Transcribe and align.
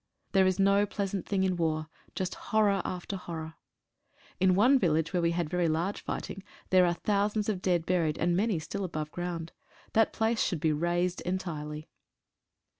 There 0.31 0.47
is 0.47 0.57
no 0.57 0.87
plea 0.87 1.05
sant 1.05 1.27
thing 1.27 1.43
in 1.43 1.57
war, 1.57 1.87
just 2.15 2.33
horror 2.33 2.81
after 2.83 3.15
horror. 3.17 3.53
In 4.39 4.55
one 4.55 4.79
vil 4.79 4.93
lage 4.93 5.13
where 5.13 5.21
we 5.21 5.29
had 5.29 5.47
very 5.47 5.67
large 5.67 6.01
fighting, 6.01 6.41
there 6.71 6.87
are 6.87 6.95
thou 7.03 7.27
sands 7.27 7.49
of 7.49 7.61
dead 7.61 7.85
buried, 7.85 8.17
and 8.17 8.35
many 8.35 8.57
still 8.57 8.83
above 8.83 9.11
ground. 9.11 9.51
That 9.93 10.11
place 10.11 10.41
should 10.41 10.59
be 10.59 10.73
razed 10.73 11.21
entirely. 11.21 11.87